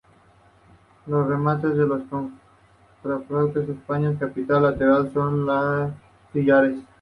[1.05, 5.93] Los remates de los contrafuertes, espadaña y capilla laterales, son de
[6.33, 6.79] sillares.